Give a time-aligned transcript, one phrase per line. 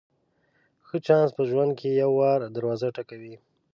[0.87, 3.35] ښه چانس په ژوند کې یو وار دروازه ټکوي.